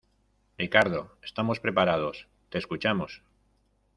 [0.57, 3.21] Ricardo, estamos preparados, te escuchamos.